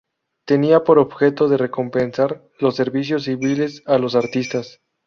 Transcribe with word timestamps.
Tenía 0.47 0.83
por 0.83 0.97
objeto 0.97 1.47
de 1.47 1.57
recompensar 1.57 2.41
los 2.57 2.75
servicios 2.75 3.25
civiles 3.25 3.83
a 3.85 3.99
los 3.99 4.15
artistas. 4.15 4.81